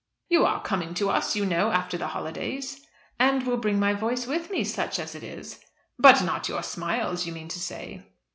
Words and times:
"You 0.29 0.47
are 0.47 0.63
coming 0.63 0.95
to 0.95 1.11
us, 1.11 1.35
you 1.35 1.45
know, 1.45 1.69
after 1.69 1.95
the 1.95 2.07
holidays." 2.07 2.83
"And 3.19 3.45
will 3.45 3.57
bring 3.57 3.77
my 3.79 3.93
voice 3.93 4.25
with 4.25 4.49
me, 4.49 4.63
such 4.63 4.97
as 4.97 5.13
it 5.13 5.21
is." 5.21 5.59
"But 5.99 6.23
not 6.23 6.49
your 6.49 6.63
smiles, 6.63 7.27
you 7.27 7.31
mean 7.33 7.49
to 7.49 7.59
say." 7.59 8.09